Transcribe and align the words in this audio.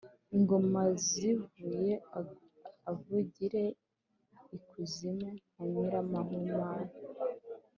ingoma 0.35 0.81
zivuze/ 1.05 1.91
avugire 2.91 3.63
i 4.55 4.57
kuzimu/ 4.67 5.29
nka 5.53 5.63
nyiramuhari» 5.71 6.93